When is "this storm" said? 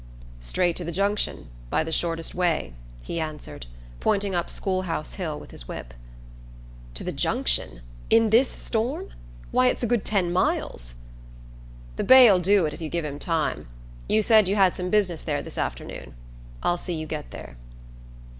8.31-9.09